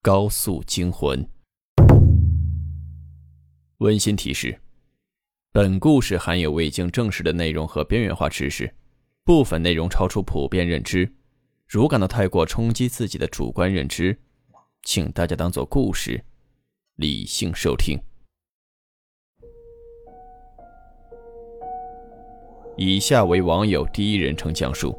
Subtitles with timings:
[0.00, 1.28] 高速惊魂。
[3.78, 4.56] 温馨提示：
[5.50, 8.72] 本故事含有未经证实的内容和边缘化知识，
[9.24, 11.12] 部分内容超出普遍认知。
[11.66, 14.16] 如感到太过冲击自己的主观认知，
[14.84, 16.24] 请大家当做故事，
[16.94, 17.98] 理性收听。
[22.76, 24.96] 以下为网友第一人称讲述。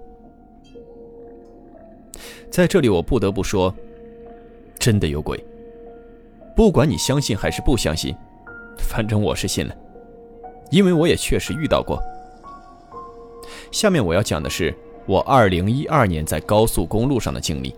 [2.51, 3.73] 在这里，我不得不说，
[4.79, 5.37] 真的有鬼。
[6.55, 8.15] 不管你相信还是不相信，
[8.77, 9.75] 反正我是信了，
[10.71, 12.01] 因为我也确实遇到过。
[13.71, 14.73] 下面我要讲的是
[15.05, 17.75] 我2012年在高速公路上的经历。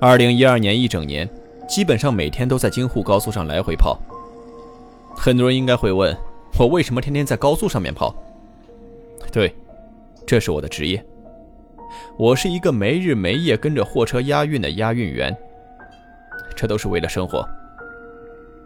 [0.00, 1.28] 2012年一整年，
[1.68, 3.98] 基本上每天都在京沪高速上来回跑。
[5.14, 6.16] 很多人应该会问。
[6.58, 8.14] 我为什么天天在高速上面跑？
[9.32, 9.54] 对，
[10.26, 11.02] 这是我的职业。
[12.16, 15.36] 我是一个没日没夜跟着货车押运的押运员，
[16.56, 17.46] 这都是为了生活。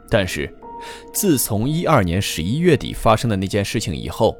[0.08, 0.52] 但是，
[1.12, 4.36] 自从一二年十一月底发生的那件事情以后，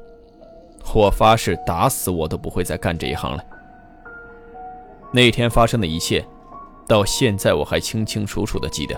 [0.93, 3.43] 我发誓打死我都不会再干这一行了。
[5.11, 6.25] 那天发生的一切，
[6.87, 8.95] 到现在我还清清楚楚的记得。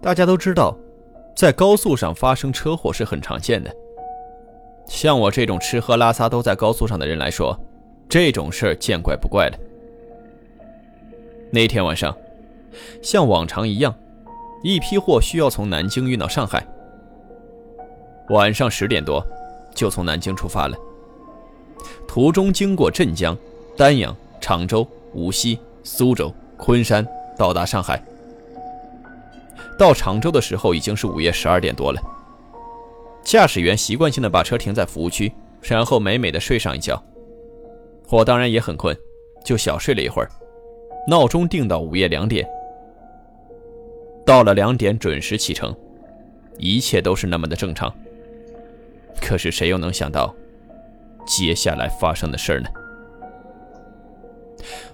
[0.00, 0.76] 大家都知道。
[1.36, 3.74] 在高速上发生车祸是很常见的。
[4.86, 7.58] 像我这种吃喝拉撒都在高速上的人来说，
[8.08, 9.58] 这种事儿见怪不怪了。
[11.50, 12.16] 那天晚上，
[13.02, 13.94] 像往常一样，
[14.62, 16.66] 一批货需要从南京运到上海。
[18.30, 19.24] 晚上十点多，
[19.74, 20.76] 就从南京出发了。
[22.08, 23.36] 途中经过镇江、
[23.76, 27.06] 丹阳、常州、无锡、苏州、昆山，
[27.36, 28.02] 到达上海。
[29.78, 32.00] 到常州的时候已经是午夜十二点多了。
[33.24, 37.02] 驾驶员习惯性的把车停在服务区，然后美美的睡上一觉。
[38.10, 38.96] 我当然也很困，
[39.44, 40.30] 就小睡了一会儿。
[41.08, 42.46] 闹钟定到午夜两点。
[44.24, 45.74] 到了两点准时启程，
[46.58, 47.92] 一切都是那么的正常。
[49.20, 50.34] 可是谁又能想到，
[51.26, 52.68] 接下来发生的事儿呢？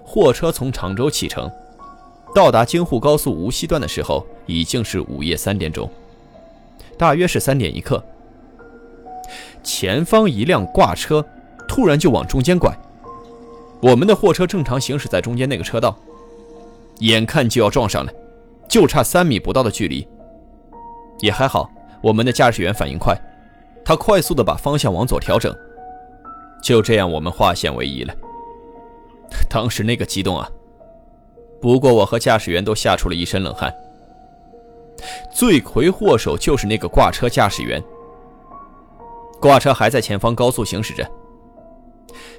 [0.03, 1.51] 货车从常州启程。
[2.33, 5.89] 到达京沪高速无锡段的时候，已经是午夜三点钟，
[6.97, 8.01] 大约是三点一刻。
[9.63, 11.25] 前方一辆挂车
[11.67, 12.75] 突然就往中间拐，
[13.81, 15.97] 我们的货车正常行驶在中间那个车道，
[16.99, 18.11] 眼看就要撞上了，
[18.67, 20.07] 就差三米不到的距离。
[21.19, 21.69] 也还好，
[22.01, 23.15] 我们的驾驶员反应快，
[23.85, 25.55] 他快速的把方向往左调整，
[26.63, 28.13] 就这样我们化险为夷了。
[29.49, 30.49] 当时那个激动啊！
[31.61, 33.73] 不过，我和驾驶员都吓出了一身冷汗。
[35.31, 37.81] 罪魁祸首就是那个挂车驾驶员。
[39.41, 41.05] 挂车还在前方高速行驶着，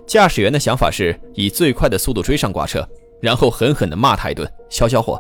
[0.06, 2.88] 驾驶员的想法是以最快的速度追上挂车，
[3.20, 5.18] 然后狠狠地骂他一顿，消消火。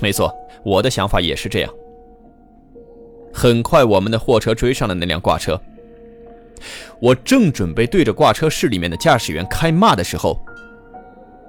[0.00, 0.34] 没错，
[0.64, 1.72] 我的想法也是这样。
[3.34, 5.60] 很快，我们的货车追上了那辆挂车。
[7.00, 10.40] 我正准备对着挂车室里面的驾驶员开骂的时候。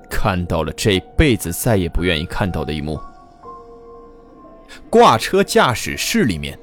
[0.10, 3.00] 看到了这辈子再也不愿意看到的一幕：
[4.90, 6.58] 挂车驾驶室里面，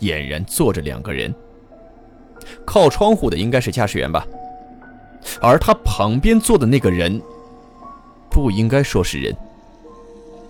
[0.00, 1.34] 俨然坐着两个人。
[2.64, 4.26] 靠窗户的应该是驾驶员吧，
[5.40, 7.20] 而他旁边坐的那个人，
[8.30, 9.36] 不应该说是人，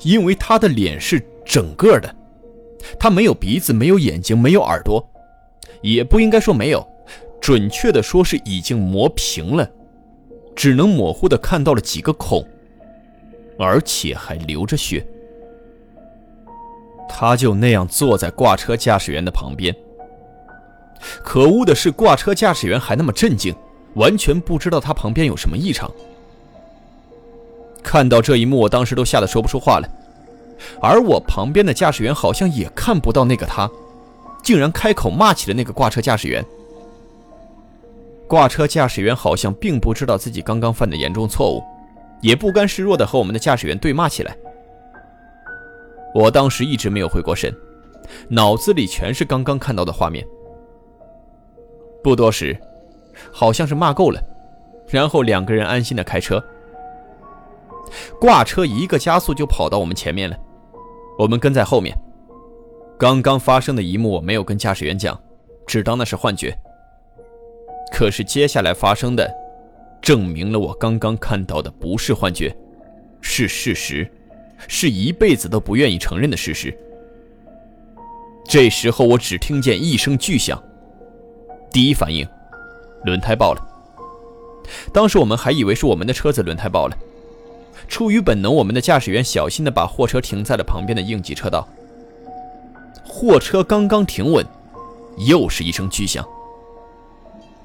[0.02, 2.14] 因为他的脸是整个的，
[2.98, 5.08] 他没有鼻子，没有眼睛，没有耳朵，
[5.82, 6.86] 也不应该说没有，
[7.40, 9.68] 准确的说是已经磨平了。
[10.56, 12.44] 只能模糊的看到了几个孔，
[13.60, 15.06] 而且还流着血。
[17.08, 19.72] 他就那样坐在挂车驾驶员的旁边。
[21.22, 23.54] 可恶的是，挂车驾驶员还那么镇静，
[23.94, 25.90] 完全不知道他旁边有什么异常。
[27.82, 29.88] 看到这一幕，我当时都吓得说不出话了。
[30.80, 33.70] 而我旁边的驾驶员好像也看不到那个他，
[34.42, 36.44] 竟然开口骂起了那个挂车驾驶员。
[38.26, 41.62] 挂车驾驶员好像并不知道自己刚刚犯的严重错误，
[42.20, 44.36] 也不甘示弱的和我们的驾驶员对骂起来。
[46.14, 47.54] 我当时一直没有回过神，
[48.28, 50.26] 脑子里全是刚刚看到的画面。
[52.08, 52.56] 不多时，
[53.30, 54.18] 好像是骂够了，
[54.88, 56.42] 然后两个人安心的开车，
[58.18, 60.34] 挂车一个加速就跑到我们前面了，
[61.18, 61.94] 我们跟在后面。
[62.98, 65.20] 刚刚发生的一幕我没有跟驾驶员讲，
[65.66, 66.56] 只当那是幻觉。
[67.92, 69.30] 可是接下来发生的，
[70.00, 72.56] 证明了我刚刚看到的不是幻觉，
[73.20, 74.10] 是事实，
[74.66, 76.74] 是一辈子都不愿意承认的事实。
[78.46, 80.58] 这时候我只听见一声巨响，
[81.70, 82.26] 第一反应，
[83.04, 83.64] 轮胎爆了。
[84.92, 86.96] 当时我们还以为是我们的车子轮胎爆了，
[87.88, 91.66] 出于本能，我们的驾驶员小心地把货车停在了旁边的应急车道。
[93.04, 94.44] 货车刚刚停稳，
[95.26, 96.26] 又是一声巨响。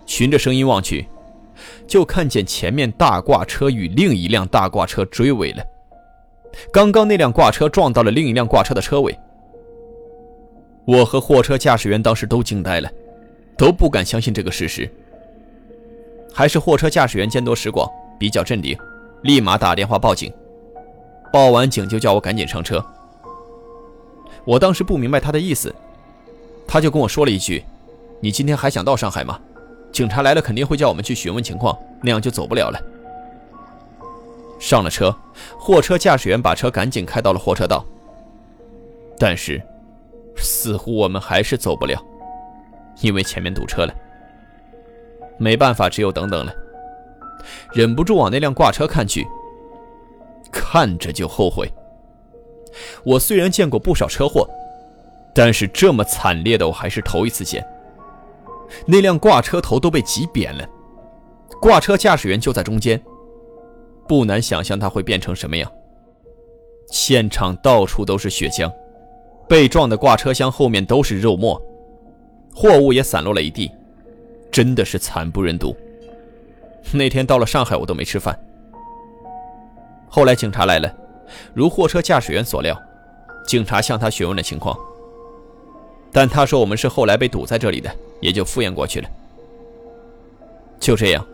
[0.06, 1.07] 循着声音望去，
[1.88, 5.63] 就看见前面大挂车与另一辆大挂车追尾了。
[6.71, 9.17] 刚刚那辆挂车撞到了另一辆挂车的车尾。
[10.85, 12.89] 我和货车驾驶员当时都惊呆了，
[13.57, 14.89] 都不敢相信这个事实。
[16.33, 17.88] 还是货车驾驶员见多识广，
[18.19, 18.77] 比较镇定，
[19.21, 20.33] 立马打电话报警。
[21.31, 22.83] 报完警就叫我赶紧上车。
[24.45, 25.73] 我当时不明白他的意思，
[26.67, 27.63] 他就跟我说了一句
[28.19, 29.39] ：“你今天还想到上海吗？
[29.91, 32.79] 警察来了肯定会叫我们去询问情况，那样就走不了了。”
[34.59, 35.15] 上了车，
[35.59, 37.85] 货车驾驶员把车赶紧开到了货车道。
[39.19, 39.61] 但是，
[40.38, 42.03] 似乎我们还是走不了，
[43.01, 43.94] 因为前面堵车了。
[45.38, 46.54] 没办法，只有等等了。
[47.74, 49.28] 忍不住往那辆挂车看去，
[50.51, 51.72] 看着就后悔。
[53.04, 54.48] 我虽然见过不少车祸，
[55.34, 57.66] 但是这么惨烈的我还是头一次见。
[58.86, 60.68] 那辆挂车头都被挤扁了，
[61.62, 63.01] 挂车驾驶员就在中间，
[64.07, 65.72] 不难想象他会变成什么样。
[66.90, 68.72] 现场到处都是血浆，
[69.50, 71.62] 被撞的挂车厢后面都是肉沫，
[72.55, 73.71] 货物也散落了一地，
[74.51, 75.75] 真的是惨不忍睹。
[76.91, 78.38] 那天到了上海我都没吃饭。
[80.07, 80.94] 后来警察来了。
[81.53, 82.79] 如货车驾驶员所料，
[83.47, 84.77] 警察向他询问了情况，
[86.11, 87.89] 但他说我们是后来被堵在这里的，
[88.19, 89.09] 也就敷衍过去了。
[90.79, 91.25] 就这样，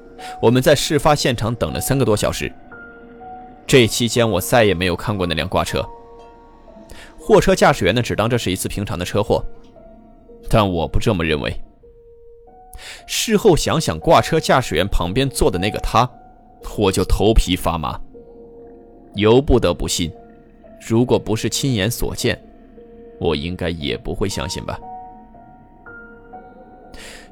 [0.41, 2.49] 我们在事发现场等了三个多小时。
[3.67, 5.85] 这期间，我再也没有看过那辆挂车。
[7.19, 9.43] 货车驾驶员呢，只当这是一次平常的车祸，
[10.49, 11.61] 但我不这么认为。
[13.05, 16.09] 事后想想，挂车驾驶员旁边坐的那个他，
[16.77, 17.99] 我就头皮发麻。
[19.15, 20.11] 由不得不信，
[20.79, 22.41] 如果不是亲眼所见，
[23.19, 24.79] 我应该也不会相信吧。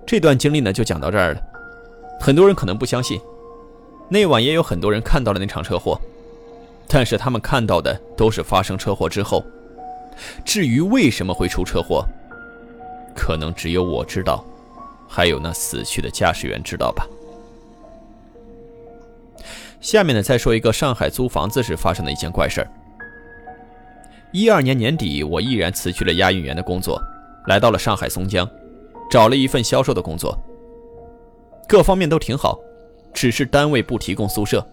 [0.06, 1.42] 这段经历呢，就讲到这儿了。
[2.20, 3.20] 很多人可能不相信，
[4.10, 6.00] 那晚也有很多人看到了那场车祸，
[6.88, 9.44] 但是他们看到的都是发生车祸之后。
[10.44, 12.04] 至于为什么会出车祸，
[13.18, 14.46] 可能只有我知道，
[15.10, 17.06] 还有那死去的驾驶员知道吧。
[19.82, 22.72] 下面呢，再说一个上海租房子时发生的一件怪事儿。
[24.32, 27.02] 一二年年底，我毅然辞去了押运员的工作，
[27.48, 28.48] 来到了上海松江，
[29.10, 30.38] 找了一份销售的工作。
[31.68, 32.60] 各方面都挺好，
[33.14, 34.66] 只是单位不提供宿舍，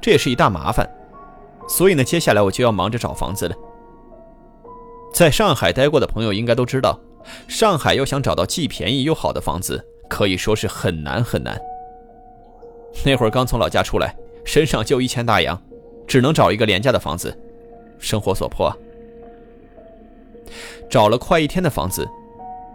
[0.00, 0.88] 这也是一大麻烦。
[1.68, 3.54] 所以呢，接下来我就要忙着找房子了。
[5.16, 7.00] 在上海待过的朋友应该都知道，
[7.48, 11.58] 上海要想找到既便宜又好的房子，可以说是很难很难。
[13.02, 15.58] 那会儿刚从老家出来，身上就一千大洋，
[16.06, 17.34] 只能找一个廉价的房子，
[17.98, 18.76] 生活所迫啊。
[20.90, 22.06] 找了快一天的房子，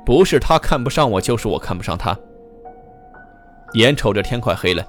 [0.03, 2.17] 不是他看不上我，就是我看不上他。
[3.73, 4.83] 眼瞅着天快黑了，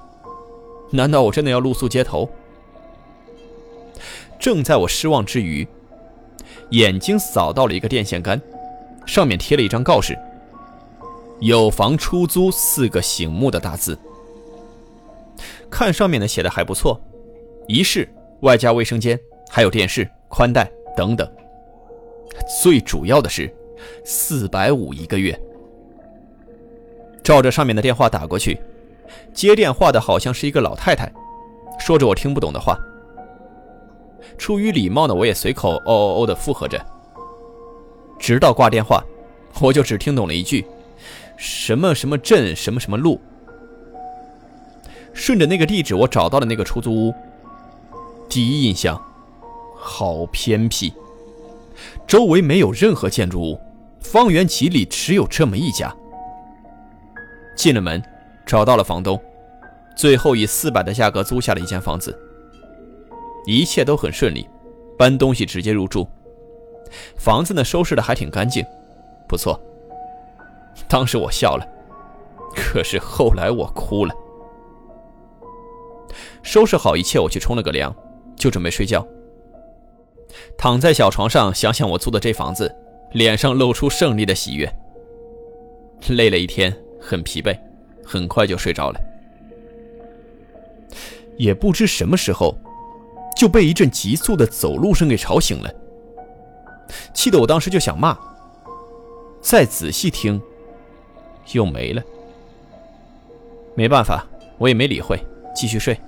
[0.91, 2.31] 难道我真的要露宿街头？
[4.39, 5.69] 正在我失望之余，
[6.71, 8.41] 眼睛扫到了一个电线杆，
[9.07, 10.19] 上面贴了一张告示
[11.41, 13.99] ：“有房出租”四个醒目的大字。
[15.71, 17.01] 看上面的写的还不错，
[17.67, 18.09] 一室
[18.41, 19.19] 外加卫生间，
[19.51, 21.31] 还有电视、宽带等等。
[22.63, 23.53] 最主要的是，
[24.05, 25.39] 四百五一个月。
[27.23, 28.59] 照着上面的电话打过去，
[29.33, 31.11] 接电话的好像是一个老太太，
[31.79, 32.79] 说着我听不懂的话。
[34.39, 36.79] 出于礼貌呢，我也随口哦哦哦的附和着。
[38.19, 39.03] 直到挂电话，
[39.61, 40.65] 我就只听懂了一句：
[41.37, 43.21] 什么什么镇，什么什么路。
[45.13, 47.15] 顺着那个地址，我找到了那个出租屋。
[48.29, 48.99] 第一印象，
[49.77, 50.93] 好偏僻，
[52.07, 53.61] 周围没有任何建筑物，
[54.01, 55.95] 方圆几里只有这么一家。
[57.55, 58.03] 进了门，
[58.47, 59.21] 找到了房东，
[59.95, 62.19] 最后以四百的价格租下了一间房子。
[63.45, 64.49] 一切都很顺利，
[64.99, 66.07] 搬东西直接入住。
[67.17, 68.65] 房子呢，收拾的还挺干净，
[69.29, 69.61] 不错。
[70.89, 71.67] 当时我笑了，
[72.55, 74.15] 可是后来我哭了。
[76.43, 77.95] 收拾好一切，我去冲了个凉，
[78.37, 79.07] 就准备睡觉。
[80.57, 82.75] 躺在小床上，想想我租的这房子，
[83.13, 84.71] 脸上露出胜利的喜悦。
[86.09, 87.57] 累了一天，很疲惫，
[88.05, 89.01] 很快就睡着了。
[91.39, 92.55] 也不知什么时候，
[93.43, 95.75] 就被一阵急促的走路声给吵醒了，
[97.13, 98.17] 气得我当时就想骂。
[99.41, 100.41] 再仔细听，
[101.51, 102.01] 又没了。
[103.75, 104.25] 没办法，
[104.59, 105.19] 我也没理会，
[105.53, 106.01] 继续睡。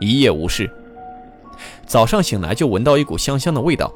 [0.00, 0.72] 一夜无事。
[1.84, 3.92] 早上醒来就闻到一股香香的味道，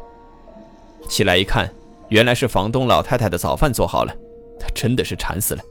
[1.09, 1.73] 起来一看，
[2.11, 4.15] 原来是房东老太太的早饭做好了，
[4.61, 5.63] 她真的是馋死了。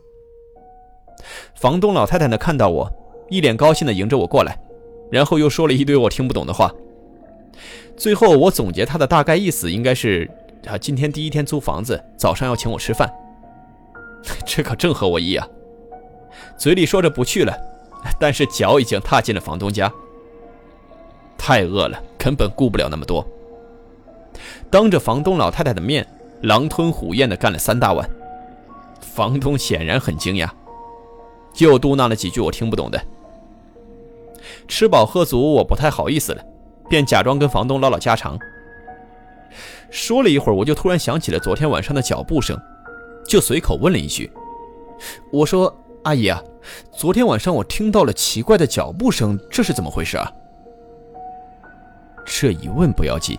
[1.53, 2.91] 房东老太太呢看到我，
[3.29, 4.57] 一脸高兴的迎着我过来，
[5.11, 6.73] 然后又说了一堆我听不懂的话。
[7.95, 10.29] 最后我总结他的大概意思应该是：
[10.67, 13.09] 啊，今天第一天租房子，早上要请我吃饭。
[14.45, 15.47] 这可正合我意啊！
[16.57, 17.55] 嘴里说着不去了，
[18.19, 19.91] 但是脚已经踏进了房东家。
[21.37, 23.25] 太饿了，根本顾不了那么多。
[24.69, 26.05] 当着房东老太太的面，
[26.41, 28.09] 狼吞虎咽地干了三大碗。
[28.99, 30.49] 房东显然很惊讶，
[31.59, 33.01] 又嘟囔了几句我听不懂的。
[34.67, 36.43] 吃饱喝足，我不太好意思了，
[36.89, 38.37] 便假装跟房东唠唠家常。
[39.89, 42.59] 说了一会儿，我就突然想起了昨天晚上的脚步声，
[43.27, 44.31] 就随口问了一句
[45.31, 45.73] ：“我说，
[46.03, 46.43] 阿姨啊，
[46.91, 50.29] 昨天晚上我听到了奇怪的脚步声，这是怎么回事啊？”
[52.25, 53.37] 这一问不要紧，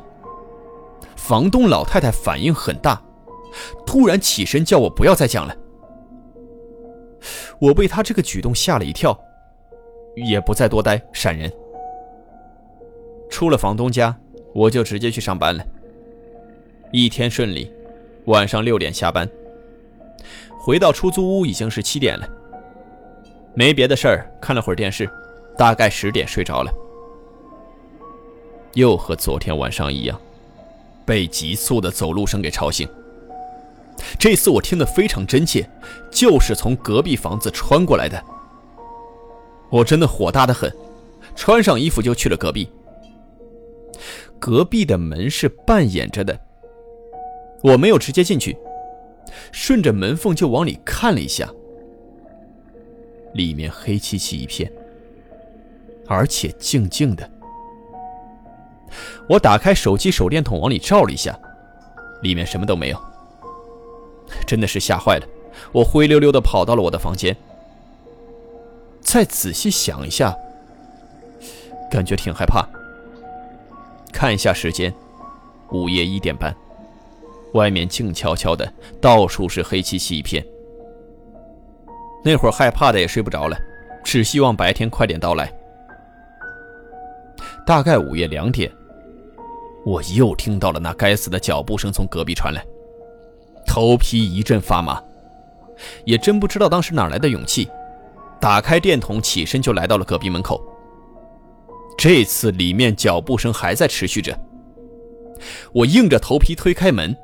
[1.17, 3.03] 房东老太太反应很大，
[3.85, 5.55] 突然起身叫我不要再讲了。
[7.61, 9.19] 我被她这个举动吓了一跳，
[10.17, 11.53] 也不再多待，闪人。
[13.29, 14.17] 出了房东家，
[14.55, 15.65] 我就直接去上班了。
[16.91, 17.71] 一天顺利，
[18.25, 19.29] 晚上六点下班，
[20.59, 22.27] 回到出租屋已经是七点了。
[23.55, 25.09] 没别的事儿，看了会儿电视，
[25.57, 26.73] 大概十点睡着了。
[28.73, 30.19] 又和昨天晚上一样，
[31.05, 32.89] 被急促的走路声给吵醒。
[34.19, 35.69] 这次我听得非常真切，
[36.11, 38.23] 就是从隔壁房子穿过来的。
[39.71, 40.73] 我真的火大的很，
[41.35, 42.69] 穿上衣服就去了隔壁。
[44.39, 46.39] 隔壁的门是半掩着的，
[47.63, 48.57] 我没有直接进去，
[49.51, 51.51] 顺着门缝就往里看了一下，
[53.33, 54.71] 里面黑漆漆一片，
[56.07, 57.29] 而且静静的。
[59.29, 61.37] 我打开手机手电筒往里照了一下，
[62.23, 62.99] 里面什么都没有，
[64.47, 65.27] 真的是吓坏了。
[65.73, 67.35] 我灰溜溜的跑到了我的房间，
[69.07, 70.37] 再仔细想一下，
[71.89, 72.67] 感觉挺害怕。
[74.13, 74.93] 看一下时间，
[75.71, 76.53] 午夜一点半，
[77.55, 78.71] 外面静悄悄的，
[79.01, 80.45] 到处是黑漆漆一片。
[82.25, 83.57] 那会儿害怕的也睡不着了，
[84.03, 85.53] 只希望白天快点到来。
[87.65, 88.71] 大概午夜两点。
[89.85, 92.67] 我又听到了那该死的脚步声从隔壁传来，
[93.65, 95.01] 头皮一阵发麻，
[96.05, 97.71] 也真不知道当时哪来的勇气，
[98.41, 100.63] 打开电筒，起身就来到了隔壁门口。
[101.99, 104.39] 这次里面脚步声还在持续着，
[105.73, 107.17] 我硬着头皮推开门，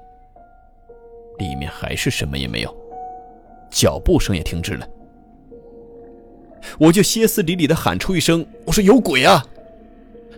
[1.39, 2.75] 里面还是什么也没有，
[3.71, 4.89] 脚步声也停止了。
[6.79, 9.45] 我就歇斯底里的喊出一声：“我说有鬼啊！”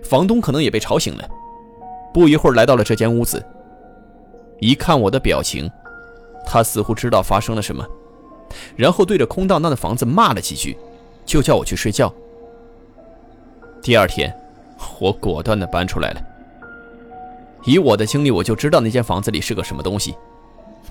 [0.02, 1.28] 房东可能也被吵醒了。
[2.12, 3.44] 不一会儿，来到了这间屋子。
[4.58, 5.70] 一看我的表情，
[6.46, 7.86] 他似乎知道发生了什么，
[8.76, 10.76] 然后对着空荡荡的房子骂了几句，
[11.24, 12.12] 就叫我去睡觉。
[13.82, 14.34] 第二天，
[15.00, 16.22] 我果断地搬出来了。
[17.64, 20.14] 以我的经历，我就知道那间房子里是个什么东西，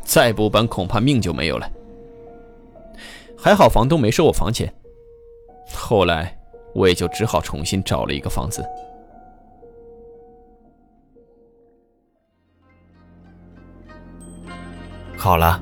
[0.04, 1.70] 再不搬恐怕命就没有了。
[3.38, 4.74] 还好房东没收我房钱，
[5.74, 6.38] 后来
[6.74, 8.64] 我也就只好重新找了一个房子。
[15.18, 15.62] 好了，